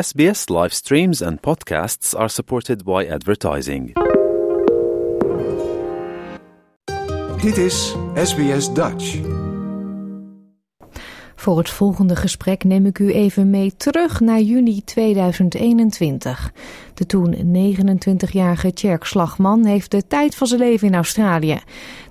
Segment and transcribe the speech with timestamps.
[0.00, 3.92] SBS live streams and podcasts are supported by advertising.
[7.40, 9.18] Dit is SBS Dutch.
[11.34, 16.52] Voor het volgende gesprek neem ik u even mee terug naar juni 2021.
[16.94, 21.60] De toen 29-jarige Tjerk Slagman heeft de tijd van zijn leven in Australië.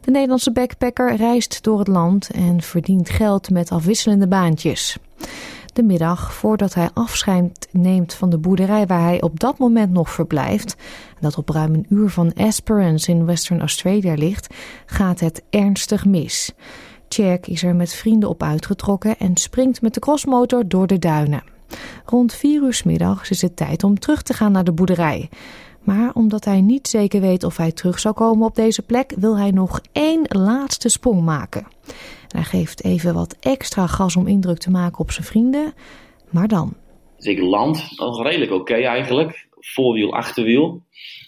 [0.01, 4.97] De Nederlandse backpacker reist door het land en verdient geld met afwisselende baantjes.
[5.75, 10.09] De middag voordat hij afscheid neemt van de boerderij waar hij op dat moment nog
[10.09, 10.75] verblijft,
[11.19, 14.53] dat op ruim een uur van Esperance in Western Australia ligt,
[14.85, 16.51] gaat het ernstig mis.
[17.07, 21.43] Tjerk is er met vrienden op uitgetrokken en springt met de crossmotor door de duinen.
[22.05, 25.29] Rond vier uur middags is het tijd om terug te gaan naar de boerderij.
[25.81, 29.37] Maar omdat hij niet zeker weet of hij terug zal komen op deze plek, wil
[29.37, 31.67] hij nog één laatste sprong maken.
[32.35, 35.73] Hij geeft even wat extra gas om indruk te maken op zijn vrienden.
[36.29, 36.73] Maar dan.
[37.17, 39.47] Dus ik land nog redelijk oké eigenlijk.
[39.59, 40.83] Voorwiel, achterwiel.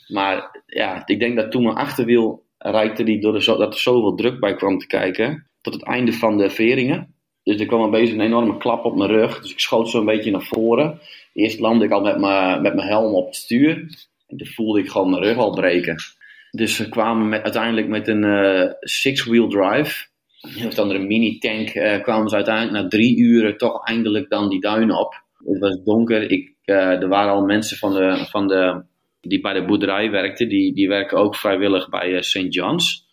[0.07, 4.15] Maar ja, ik denk dat toen mijn achterwiel reikte die door de, dat er zoveel
[4.15, 7.13] druk bij kwam te kijken tot het einde van de veringen.
[7.43, 9.41] Dus er kwam een beetje een enorme klap op mijn rug.
[9.41, 10.99] Dus ik schoot zo een beetje naar voren.
[11.33, 13.75] Eerst landde ik al met mijn, met mijn helm op het stuur.
[14.27, 15.95] En toen voelde ik gewoon mijn rug al breken.
[16.51, 20.07] Dus we kwamen met, uiteindelijk met een uh, six-wheel drive.
[20.65, 24.59] Of dan een mini-tank uh, kwamen ze uiteindelijk na drie uren toch eindelijk dan die
[24.59, 25.23] duinen op.
[25.45, 26.31] Het was donker.
[26.31, 28.83] Ik, uh, er waren al mensen van de, van de,
[29.21, 30.49] die bij de boerderij werkten.
[30.49, 32.53] Die, die werken ook vrijwillig bij St.
[32.53, 33.05] John's.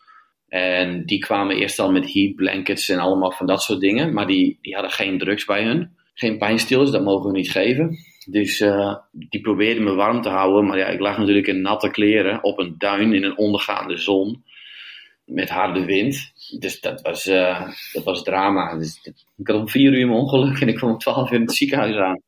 [0.48, 4.12] En die kwamen eerst al met heat blankets en allemaal van dat soort dingen.
[4.12, 5.90] Maar die, die hadden geen drugs bij hun.
[6.14, 7.96] Geen pijnstillers, dat mogen we niet geven.
[8.30, 10.66] Dus uh, die probeerden me warm te houden.
[10.66, 14.44] Maar ja, ik lag natuurlijk in natte kleren op een duin in een ondergaande zon.
[15.24, 16.32] Met harde wind.
[16.58, 18.78] Dus dat was, uh, dat was drama.
[18.78, 19.00] Dus,
[19.36, 21.54] ik had om vier uur mijn ongeluk en ik kwam om twaalf uur in het
[21.56, 22.20] ziekenhuis aan.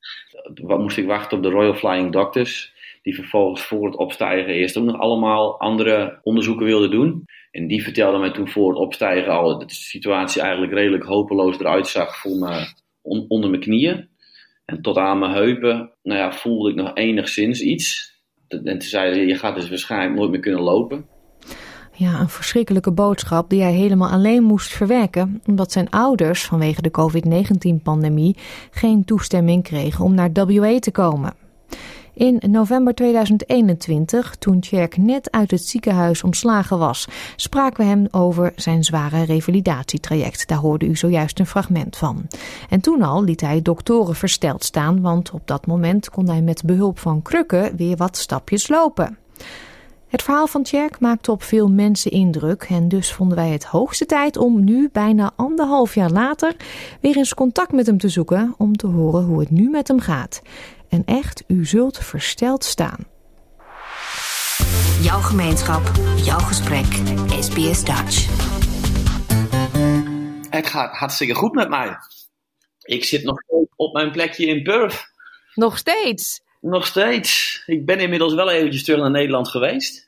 [0.55, 2.75] Wat moest ik wachten op de Royal Flying Doctors.
[3.03, 7.25] Die vervolgens voor het opstijgen eerst ook nog allemaal andere onderzoeken wilden doen.
[7.51, 11.59] En die vertelde mij toen voor het opstijgen al dat de situatie eigenlijk redelijk hopeloos
[11.59, 12.73] eruit zag voor me,
[13.29, 14.09] onder mijn knieën.
[14.65, 18.15] En tot aan mijn heupen nou ja, voelde ik nog enigszins iets.
[18.49, 21.09] En toen zeiden je gaat dus waarschijnlijk nooit meer kunnen lopen.
[21.99, 26.91] Ja, een verschrikkelijke boodschap die hij helemaal alleen moest verwerken, omdat zijn ouders vanwege de
[26.91, 28.37] COVID-19-pandemie
[28.71, 31.35] geen toestemming kregen om naar WA te komen.
[32.15, 38.53] In november 2021, toen Tjerk net uit het ziekenhuis ontslagen was, spraken we hem over
[38.57, 40.49] zijn zware revalidatietraject.
[40.49, 42.27] Daar hoorde u zojuist een fragment van.
[42.69, 46.65] En toen al liet hij doktoren versteld staan, want op dat moment kon hij met
[46.65, 49.19] behulp van krukken weer wat stapjes lopen.
[50.17, 54.07] Het verhaal van Tjerk maakte op veel mensen indruk en dus vonden wij het hoogste
[54.07, 56.57] tijd om nu, bijna anderhalf jaar later,
[57.01, 60.01] weer eens contact met hem te zoeken om te horen hoe het nu met hem
[60.01, 60.43] gaat.
[60.89, 63.07] En echt, u zult versteld staan.
[65.01, 65.83] Jouw gemeenschap,
[66.17, 66.87] jouw gesprek,
[67.41, 68.27] SBS Dutch.
[70.51, 71.97] Het gaat hartstikke goed met mij.
[72.83, 73.37] Ik zit nog
[73.77, 75.13] op mijn plekje in Perth.
[75.55, 76.45] Nog steeds?
[76.61, 77.63] Nog steeds.
[77.67, 80.06] Ik ben inmiddels wel eventjes terug naar Nederland geweest.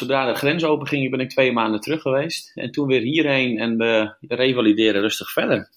[0.00, 2.52] Zodra de grens open ging, ben ik twee maanden terug geweest.
[2.54, 5.68] En toen weer hierheen en we revalideren rustig verder.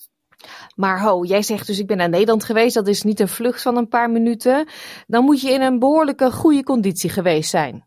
[0.75, 2.73] Maar ho, jij zegt dus ik ben naar Nederland geweest.
[2.73, 4.67] Dat is niet een vlucht van een paar minuten.
[5.07, 7.85] Dan moet je in een behoorlijke goede conditie geweest zijn.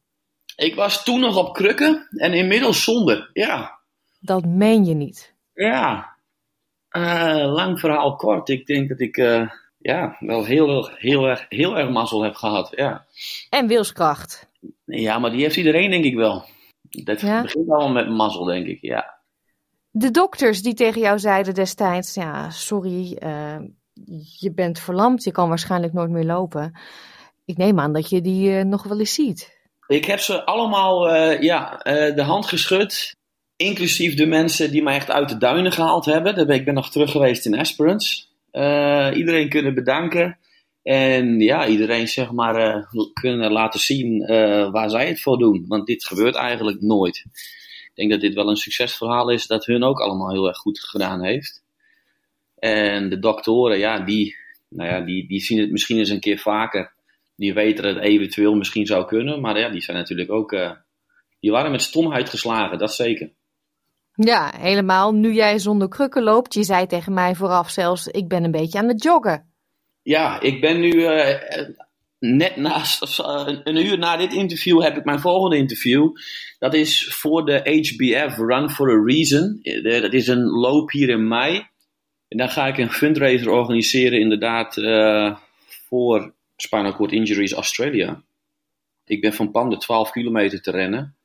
[0.56, 3.78] Ik was toen nog op krukken en inmiddels zonder, ja.
[4.20, 5.34] Dat meen je niet.
[5.54, 6.14] Ja.
[6.90, 8.48] Uh, lang verhaal kort.
[8.48, 9.50] Ik denk dat ik uh,
[9.86, 13.04] ja, wel heel, heel, erg, heel erg mazzel heb gehad, ja.
[13.50, 14.48] En wilskracht.
[14.84, 16.44] Ja, maar die heeft iedereen denk ik wel.
[16.90, 17.42] Dat ja?
[17.42, 19.16] begint allemaal met mazzel, denk ik, ja
[19.98, 23.56] de dokters die tegen jou zeiden destijds: ja, sorry, uh,
[24.38, 26.78] je bent verlamd, je kan waarschijnlijk nooit meer lopen.
[27.44, 29.54] Ik neem aan dat je die uh, nog wel eens ziet.
[29.86, 31.80] Ik heb ze allemaal uh, ja,
[32.14, 33.14] de hand geschud.
[33.56, 36.48] Inclusief de mensen die mij echt uit de duinen gehaald hebben.
[36.48, 38.24] Ik ben nog terug geweest in Esperance.
[39.14, 40.38] Iedereen kunnen bedanken.
[40.82, 44.26] En ja, iedereen zeg maar kunnen laten zien
[44.70, 45.64] waar zij het voor doen.
[45.68, 47.24] Want dit gebeurt eigenlijk nooit
[47.96, 50.80] ik denk dat dit wel een succesverhaal is dat hun ook allemaal heel erg goed
[50.80, 51.64] gedaan heeft.
[52.58, 54.36] En de doktoren, ja, die,
[54.68, 56.92] nou ja, die, die zien het misschien eens een keer vaker.
[57.36, 60.50] Die weten dat het eventueel misschien zou kunnen, maar ja, die zijn natuurlijk ook,
[61.40, 63.30] die waren met stomheid geslagen, dat zeker.
[64.16, 65.12] Ja, helemaal.
[65.12, 68.78] Nu jij zonder krukken loopt, je zei tegen mij vooraf zelfs, ik ben een beetje
[68.78, 69.54] aan het joggen.
[70.02, 71.38] Ja, ik ben nu uh,
[72.18, 73.18] net naast,
[73.64, 76.10] een uur na dit interview heb ik mijn volgende interview.
[76.58, 79.60] Dat is voor de HBF Run for a Reason.
[79.82, 81.66] Dat is een loop hier in mei.
[82.28, 84.74] En dan ga ik een fundraiser organiseren, inderdaad,
[85.88, 88.22] voor Spinal Cord Injuries Australia.
[89.04, 91.15] Ik ben van plan de 12 kilometer te rennen.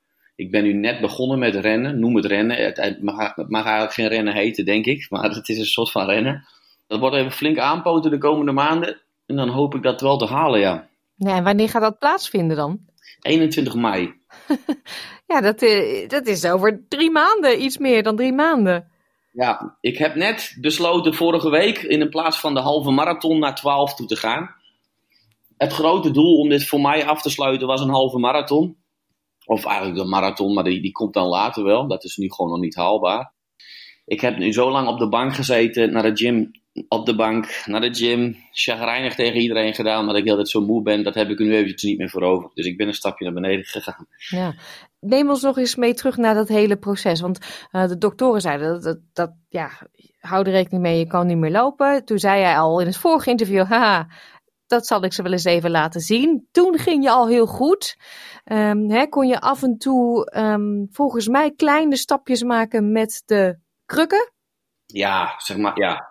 [0.42, 2.00] Ik ben nu net begonnen met rennen.
[2.00, 2.58] Noem het rennen.
[2.58, 5.06] Het mag, het mag eigenlijk geen rennen heten, denk ik.
[5.10, 6.46] Maar het is een soort van rennen.
[6.88, 9.02] Dat wordt even flink aanpoten de komende maanden.
[9.26, 10.88] En dan hoop ik dat wel te halen, ja.
[11.16, 12.80] Ja, en wanneer gaat dat plaatsvinden dan?
[13.22, 14.14] 21 mei.
[15.28, 18.92] Ja, dat, eh, dat is over drie maanden, iets meer dan drie maanden.
[19.32, 23.96] Ja, ik heb net besloten vorige week in plaats van de halve marathon naar 12
[23.96, 24.56] toe te gaan.
[25.58, 28.81] Het grote doel om dit voor mij af te sluiten was een halve marathon.
[29.52, 31.88] Of eigenlijk de marathon, maar die, die komt dan later wel.
[31.88, 33.34] Dat is nu gewoon nog niet haalbaar.
[34.06, 36.52] Ik heb nu zo lang op de bank gezeten, naar de gym,
[36.88, 38.36] op de bank, naar de gym.
[38.52, 41.04] Chagrijnig tegen iedereen gedaan, maar ik heel tijd zo moe ben.
[41.04, 42.50] Dat heb ik nu eventjes niet meer voor over.
[42.54, 44.08] Dus ik ben een stapje naar beneden gegaan.
[44.30, 44.54] Ja.
[45.00, 47.22] Neem ons nog eens mee terug naar dat hele proces.
[47.22, 47.40] Want
[47.72, 49.70] uh, de doktoren zeiden dat, dat, dat, ja,
[50.20, 52.06] hou er rekening mee, je kan niet meer lopen.
[52.06, 54.08] Toen zei jij al in het vorige interview, haha,
[54.72, 56.48] dat zal ik ze wel eens even laten zien.
[56.52, 57.98] Toen ging je al heel goed.
[58.46, 63.60] Um, hè, kon je af en toe um, volgens mij kleine stapjes maken met de
[63.86, 64.32] krukken?
[64.86, 66.10] Ja, zeg maar, ja.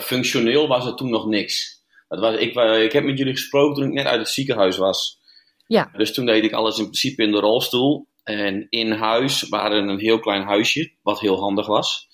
[0.00, 1.84] Functioneel was het toen nog niks.
[2.08, 5.20] Dat was, ik, ik heb met jullie gesproken toen ik net uit het ziekenhuis was.
[5.66, 5.90] Ja.
[5.96, 8.08] Dus toen deed ik alles in principe in de rolstoel.
[8.22, 12.08] En in huis waren een heel klein huisje, wat heel handig was.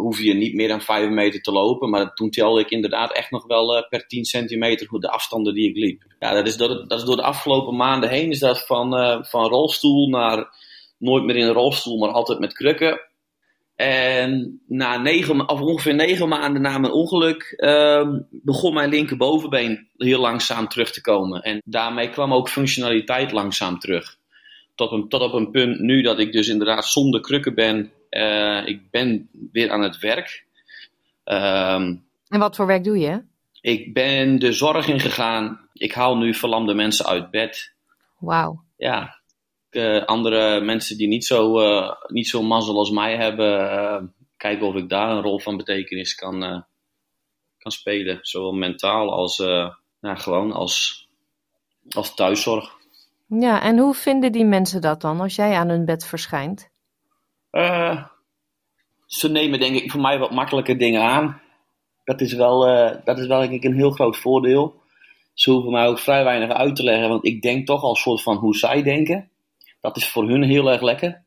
[0.00, 3.30] Hoef je niet meer dan 5 meter te lopen, maar toen telde ik inderdaad echt
[3.30, 6.02] nog wel uh, per 10 centimeter de afstanden die ik liep.
[6.18, 9.22] Ja, dat is door dat is door de afgelopen maanden heen, is dat van, uh,
[9.22, 10.48] van rolstoel naar
[10.98, 13.00] nooit meer in een rolstoel, maar altijd met krukken.
[13.76, 20.20] En na negen, of ongeveer negen maanden na mijn ongeluk uh, begon mijn linkerbovenbeen heel
[20.20, 21.42] langzaam terug te komen.
[21.42, 24.16] En daarmee kwam ook functionaliteit langzaam terug.
[24.74, 27.92] Tot, een, tot op een punt nu dat ik dus inderdaad zonder krukken ben.
[28.10, 30.46] Uh, ik ben weer aan het werk.
[31.24, 33.22] Um, en wat voor werk doe je?
[33.60, 35.68] Ik ben de zorg ingegaan.
[35.72, 37.74] Ik haal nu verlamde mensen uit bed.
[38.18, 38.64] Wauw.
[38.76, 39.20] Ja,
[39.70, 44.74] uh, andere mensen die niet zo, uh, niet zo mazzel als mij hebben, kijken of
[44.74, 46.64] ik daar een rol van betekenis kan,
[47.58, 48.18] kan spelen.
[48.22, 49.38] Zowel mentaal als
[50.00, 51.08] nou, gewoon als,
[51.90, 52.78] als thuiszorg.
[53.26, 56.69] Ja, en hoe vinden die mensen dat dan als jij aan hun bed verschijnt?
[59.06, 61.40] Ze nemen denk ik voor mij wat makkelijke dingen aan.
[62.04, 62.60] Dat is wel,
[63.04, 64.80] dat is wel denk ik een heel groot voordeel.
[65.34, 68.22] Ze hoeven mij ook vrij weinig uit te leggen, want ik denk toch al soort
[68.22, 69.30] van hoe zij denken.
[69.80, 71.22] Dat is voor hun heel erg lekker.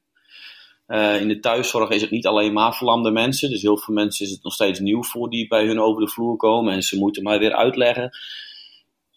[0.88, 3.50] Uh, in de thuiszorg is het niet alleen maar verlamde mensen.
[3.50, 6.10] Dus heel veel mensen is het nog steeds nieuw voor die bij hun over de
[6.10, 6.74] vloer komen.
[6.74, 8.12] En ze moeten maar weer uitleggen.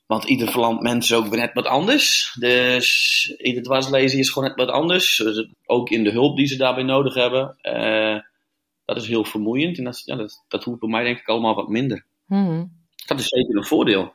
[0.07, 2.37] Want ieder verlamd mens is ook weer net wat anders.
[2.39, 5.17] Dus ieder dwarslezen is gewoon net wat anders.
[5.17, 7.57] Dus ook in de hulp die ze daarbij nodig hebben.
[7.63, 8.21] Uh,
[8.85, 9.79] dat is heel vermoeiend.
[9.79, 12.05] En dat, ja, dat, dat hoeft bij mij denk ik allemaal wat minder.
[12.27, 12.73] Hmm.
[13.07, 14.15] Dat is zeker een voordeel.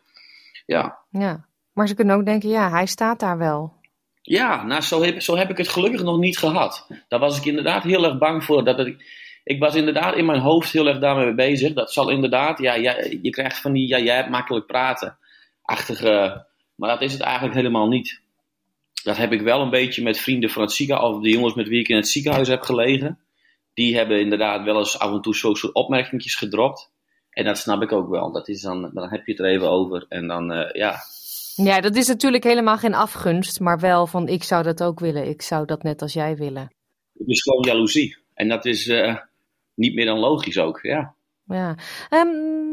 [0.66, 0.98] Ja.
[1.10, 1.46] ja.
[1.74, 3.74] Maar ze kunnen ook denken, ja, hij staat daar wel.
[4.22, 6.88] Ja, nou, zo heb, zo heb ik het gelukkig nog niet gehad.
[7.08, 8.64] Daar was ik inderdaad heel erg bang voor.
[8.64, 9.04] Dat ik,
[9.44, 11.74] ik was inderdaad in mijn hoofd heel erg daarmee bezig.
[11.74, 15.18] Dat zal inderdaad, ja, ja je krijgt van die, ja, jij hebt makkelijk praten.
[15.72, 16.46] Achtige,
[16.76, 18.22] maar dat is het eigenlijk helemaal niet.
[19.04, 21.68] Dat heb ik wel een beetje met vrienden van het ziekenhuis, of de jongens met
[21.68, 23.20] wie ik in het ziekenhuis heb gelegen.
[23.74, 26.92] Die hebben inderdaad wel eens af en toe zo'n soort opmerkingjes gedropt.
[27.30, 28.32] En dat snap ik ook wel.
[28.32, 30.06] Dat is dan, dan heb je het er even over.
[30.10, 30.96] En dan, uh, ja,
[31.56, 35.28] ja, dat is natuurlijk helemaal geen afgunst, maar wel van ik zou dat ook willen.
[35.28, 36.72] Ik zou dat net als jij willen.
[37.18, 38.18] Het is gewoon jaloezie.
[38.34, 39.16] En dat is uh,
[39.74, 41.14] niet meer dan logisch ook, ja.
[41.46, 41.76] Ja.
[42.10, 42.71] Um,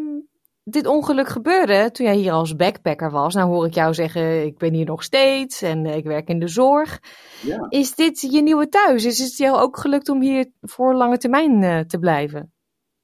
[0.71, 3.35] dit ongeluk gebeurde toen jij hier als backpacker was.
[3.35, 6.49] Nou hoor ik jou zeggen, ik ben hier nog steeds en ik werk in de
[6.49, 7.01] zorg.
[7.43, 7.67] Ja.
[7.69, 9.05] Is dit je nieuwe thuis?
[9.05, 12.53] Is het jou ook gelukt om hier voor lange termijn uh, te blijven?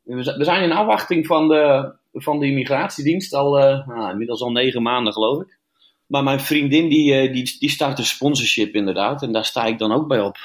[0.02, 4.82] We zijn in afwachting van de, van de immigratiedienst al, uh, nou, inmiddels al negen
[4.82, 5.58] maanden geloof ik.
[6.06, 9.22] Maar mijn vriendin die, die, die start een sponsorship inderdaad.
[9.22, 10.36] En daar sta ik dan ook bij op.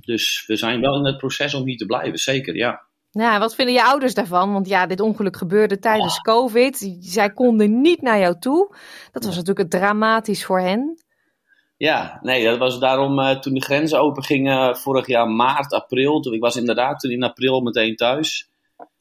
[0.00, 2.82] Dus we zijn wel in het proces om hier te blijven, zeker, ja.
[3.14, 4.52] Ja, wat vinden je ouders daarvan?
[4.52, 6.22] Want ja, dit ongeluk gebeurde tijdens oh.
[6.22, 6.96] COVID.
[7.00, 8.74] Zij konden niet naar jou toe.
[9.12, 11.02] Dat was natuurlijk dramatisch voor hen.
[11.76, 16.20] Ja, nee, dat was daarom uh, toen de grenzen open gingen vorig jaar maart, april.
[16.20, 18.48] Toen, ik was inderdaad toen in april meteen thuis.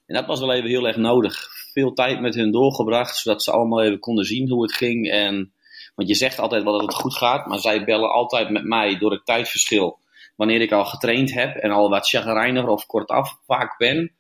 [0.06, 1.48] En dat was wel even heel erg nodig.
[1.74, 5.10] Veel tijd met hun doorgebracht, zodat ze allemaal even konden zien hoe het ging.
[5.10, 5.54] En
[5.96, 8.98] want je zegt altijd wel dat het goed gaat, maar zij bellen altijd met mij
[8.98, 10.00] door het tijdverschil.
[10.42, 14.12] Wanneer ik al getraind heb en al wat chagrijniger of kortaf vaak ben.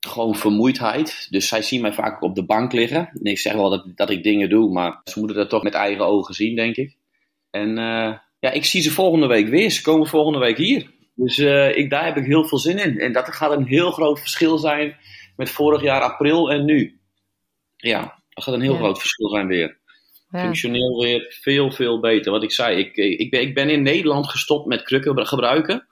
[0.00, 1.26] Gewoon vermoeidheid.
[1.30, 3.10] Dus zij zien mij vaak op de bank liggen.
[3.12, 5.74] En ik zeg wel dat, dat ik dingen doe, maar ze moeten dat toch met
[5.74, 6.96] eigen ogen zien, denk ik.
[7.50, 9.70] En uh, ja, ik zie ze volgende week weer.
[9.70, 10.90] Ze komen volgende week hier.
[11.14, 12.98] Dus uh, ik, daar heb ik heel veel zin in.
[12.98, 14.96] En dat gaat een heel groot verschil zijn
[15.36, 17.00] met vorig jaar april en nu.
[17.76, 18.78] Ja, dat gaat een heel ja.
[18.78, 19.78] groot verschil zijn weer.
[20.40, 22.32] Functioneel weer veel, veel beter.
[22.32, 25.86] Wat ik zei, ik, ik, ben, ik ben in Nederland gestopt met krukken gebruiken.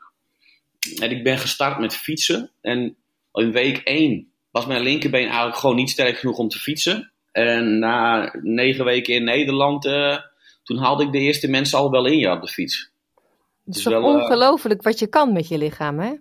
[1.00, 2.50] En ik ben gestart met fietsen.
[2.60, 2.96] En
[3.32, 7.12] in week 1 was mijn linkerbeen eigenlijk gewoon niet sterk genoeg om te fietsen.
[7.32, 10.18] En na negen weken in Nederland, uh,
[10.62, 12.90] toen haalde ik de eerste mensen al wel in ja, op de fiets.
[13.64, 16.12] Het is wel, ongelooflijk wat je kan met je lichaam, hè?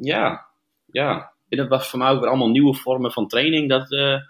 [0.00, 0.46] Ja,
[0.86, 1.32] ja.
[1.48, 3.68] En dat was voor mij ook weer allemaal nieuwe vormen van training.
[3.68, 4.20] Dat, uh,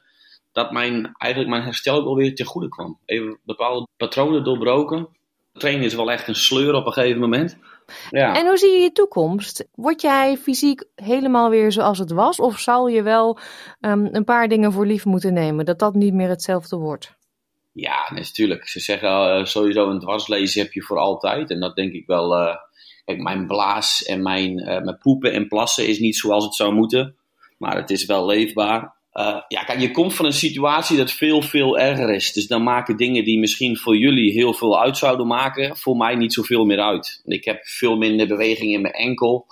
[0.57, 2.99] dat mijn, eigenlijk mijn herstel ook alweer ten goede kwam.
[3.05, 5.09] Even bepaalde patronen doorbroken.
[5.53, 7.59] Trainen is wel echt een sleur op een gegeven moment.
[8.11, 8.37] Ja.
[8.37, 9.67] En hoe zie je je toekomst?
[9.75, 12.41] Word jij fysiek helemaal weer zoals het was?
[12.41, 13.39] Of zal je wel
[13.81, 15.65] um, een paar dingen voor lief moeten nemen?
[15.65, 17.15] Dat dat niet meer hetzelfde wordt?
[17.73, 18.69] Ja, natuurlijk.
[18.69, 21.51] Ze zeggen uh, sowieso een dwarslezen heb je voor altijd.
[21.51, 22.41] En dat denk ik wel.
[22.41, 22.55] Uh,
[23.05, 26.73] kijk, mijn blaas en mijn, uh, mijn poepen en plassen is niet zoals het zou
[26.73, 27.17] moeten.
[27.59, 28.96] Maar het is wel leefbaar.
[29.17, 32.33] Uh, ja, kijk, je komt van een situatie dat veel, veel erger is.
[32.33, 36.15] Dus dan maken dingen die misschien voor jullie heel veel uit zouden maken, voor mij
[36.15, 37.23] niet zoveel meer uit.
[37.25, 39.47] Ik heb veel minder beweging in mijn enkel.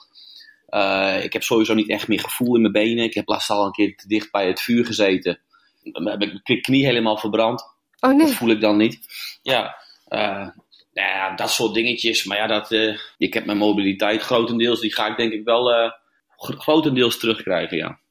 [0.69, 3.05] Uh, ik heb sowieso niet echt meer gevoel in mijn benen.
[3.05, 5.39] Ik heb laatst al een keer te dicht bij het vuur gezeten.
[5.83, 7.75] Dan heb ik mijn knie helemaal verbrand.
[8.01, 8.27] Oh nee.
[8.27, 8.99] Dat voel ik dan niet.
[9.43, 9.77] Ja,
[10.09, 10.49] uh,
[10.93, 12.25] nou ja dat soort dingetjes.
[12.25, 12.71] Maar ja, dat,
[13.19, 15.93] ik heb mijn mobiliteit grotendeels, die ga ik denk ik wel
[16.37, 18.03] grotendeels terugkrijgen, ja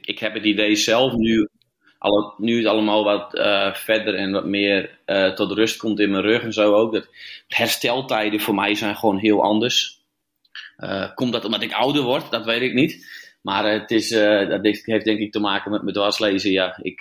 [0.00, 1.48] ik, heb het idee zelf nu,
[2.38, 6.22] nu het allemaal wat uh, verder en wat meer uh, tot rust komt in mijn
[6.22, 6.92] rug en zo ook.
[6.92, 7.08] Dat
[7.48, 10.00] hersteltijden voor mij zijn gewoon heel anders.
[10.78, 12.30] Uh, komt dat omdat ik ouder word?
[12.30, 13.24] Dat weet ik niet.
[13.42, 14.08] Maar het is,
[14.48, 16.50] dat heeft denk ik te maken met mijn dwarslezen.
[16.50, 17.00] Ja, ik,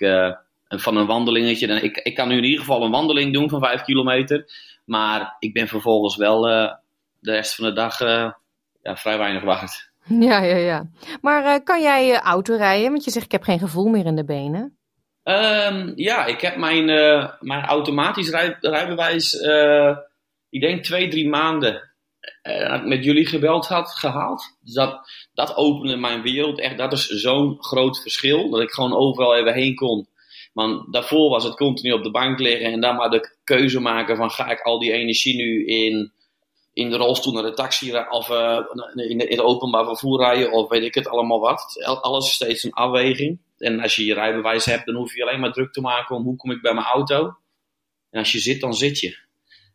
[0.67, 1.81] van een wandelingetje.
[1.81, 4.45] Ik, ik kan nu in ieder geval een wandeling doen van 5 kilometer.
[4.85, 6.41] Maar ik ben vervolgens wel
[7.19, 7.99] de rest van de dag
[8.85, 9.91] ja, vrij weinig wacht.
[10.27, 10.89] Ja, ja, ja.
[11.21, 12.91] Maar uh, kan jij uh, auto rijden?
[12.91, 14.77] Want je zegt ik heb geen gevoel meer in de benen.
[15.23, 19.33] Um, ja, ik heb mijn, uh, mijn automatisch rij, rijbewijs,
[20.49, 21.93] ik denk twee, drie maanden
[22.83, 24.57] met jullie gebeld had gehaald.
[24.61, 26.77] Dus dat, dat opende mijn wereld echt.
[26.77, 28.49] Dat is zo'n groot verschil.
[28.49, 30.07] Dat ik gewoon overal even heen kon.
[30.53, 34.15] Want daarvoor was het continu op de bank liggen en dan maar de keuze maken
[34.15, 36.13] van ga ik al die energie nu in
[36.75, 38.59] in de rolstoel naar de taxi of uh,
[38.93, 41.85] in, het openbaar vervoer rijden of weet ik het allemaal wat.
[42.01, 43.39] Alles is steeds een afweging.
[43.57, 46.23] En als je je rijbewijs hebt, dan hoef je alleen maar druk te maken om
[46.23, 47.35] hoe kom ik bij mijn auto.
[48.09, 49.17] En als je zit, dan zit je.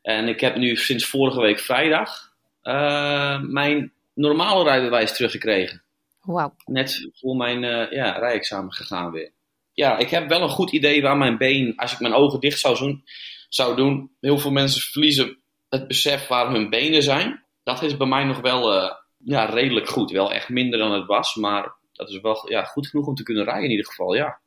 [0.02, 5.82] En ik heb nu sinds vorige week vrijdag uh, mijn normale rijbewijs teruggekregen.
[6.22, 6.52] Wow.
[6.64, 9.32] Net voor mijn uh, ja, rijexamen gegaan weer.
[9.72, 12.58] Ja, ik heb wel een goed idee waar mijn been, als ik mijn ogen dicht
[12.58, 13.04] zou doen,
[13.48, 14.10] zou doen.
[14.20, 15.39] Heel veel mensen verliezen
[15.70, 19.88] het besef waar hun benen zijn, dat is bij mij nog wel uh, ja, redelijk
[19.88, 20.10] goed.
[20.10, 23.22] Wel echt minder dan het was, maar dat is wel ja, goed genoeg om te
[23.22, 24.40] kunnen rijden in ieder geval, ja.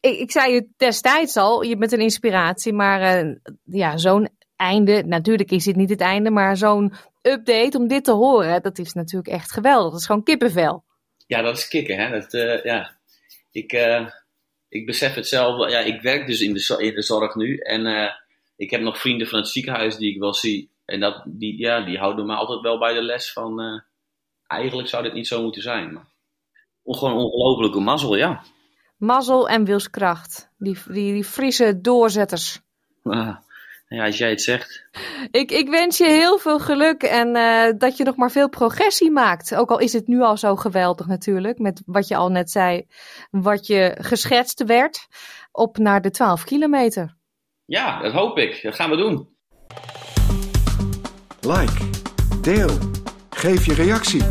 [0.00, 5.02] Ik, ik zei je destijds al, je bent een inspiratie, maar uh, ja, zo'n einde,
[5.06, 6.92] natuurlijk is dit niet het einde, maar zo'n
[7.22, 9.90] update om dit te horen, dat is natuurlijk echt geweldig.
[9.90, 10.84] Dat is gewoon kippenvel.
[11.26, 12.10] Ja, dat is kicken, hè.
[12.10, 12.96] Dat, uh, ja.
[13.50, 13.72] Ik,
[14.68, 17.86] ik besef het zelf, ja, ik werk dus in de, in de zorg nu en
[18.64, 20.70] ik heb nog vrienden van het ziekenhuis die ik wel zie.
[20.84, 23.60] En dat, die, ja, die houden me altijd wel bij de les van...
[23.60, 23.80] Uh,
[24.46, 25.92] eigenlijk zou dit niet zo moeten zijn.
[25.92, 26.06] Maar
[26.84, 28.42] gewoon ongelofelijke mazzel, ja.
[28.96, 30.50] Mazzel en wilskracht.
[30.58, 32.60] Die, die, die Friese doorzetters.
[33.02, 33.36] Ah,
[33.88, 34.84] ja, als jij het zegt.
[35.30, 39.10] Ik, ik wens je heel veel geluk en uh, dat je nog maar veel progressie
[39.10, 39.54] maakt.
[39.54, 42.86] Ook al is het nu al zo geweldig natuurlijk, met wat je al net zei,
[43.30, 45.06] wat je geschetst werd,
[45.52, 47.16] op naar de 12 kilometer.
[47.66, 48.62] Ja, dat hoop ik.
[48.62, 49.28] Dat gaan we doen.
[51.40, 51.84] Like,
[52.40, 52.78] deel,
[53.30, 54.22] geef je reactie.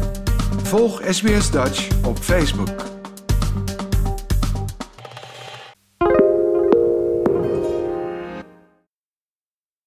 [0.63, 2.92] Volg SBS Dutch op Facebook.